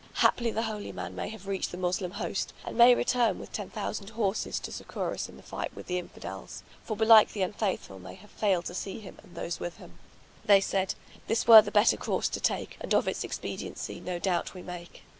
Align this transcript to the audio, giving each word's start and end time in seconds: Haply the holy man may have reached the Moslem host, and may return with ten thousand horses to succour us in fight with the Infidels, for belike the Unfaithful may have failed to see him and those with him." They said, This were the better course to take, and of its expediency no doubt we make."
Haply 0.15 0.49
the 0.49 0.63
holy 0.63 0.91
man 0.91 1.13
may 1.15 1.29
have 1.29 1.45
reached 1.45 1.69
the 1.71 1.77
Moslem 1.77 2.13
host, 2.13 2.53
and 2.65 2.75
may 2.75 2.95
return 2.95 3.37
with 3.37 3.51
ten 3.51 3.69
thousand 3.69 4.09
horses 4.09 4.59
to 4.61 4.71
succour 4.71 5.13
us 5.13 5.29
in 5.29 5.39
fight 5.43 5.75
with 5.75 5.85
the 5.85 5.99
Infidels, 5.99 6.63
for 6.83 6.97
belike 6.97 7.33
the 7.33 7.43
Unfaithful 7.43 7.99
may 7.99 8.15
have 8.15 8.31
failed 8.31 8.65
to 8.65 8.73
see 8.73 8.99
him 8.99 9.19
and 9.21 9.35
those 9.35 9.59
with 9.59 9.77
him." 9.77 9.99
They 10.43 10.59
said, 10.59 10.95
This 11.27 11.45
were 11.45 11.61
the 11.61 11.69
better 11.69 11.97
course 11.97 12.29
to 12.29 12.39
take, 12.39 12.77
and 12.81 12.95
of 12.95 13.07
its 13.07 13.23
expediency 13.23 13.99
no 13.99 14.17
doubt 14.17 14.55
we 14.55 14.63
make." 14.63 15.03